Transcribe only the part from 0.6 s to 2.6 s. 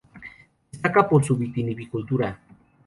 Destaca por su vitivinicultura.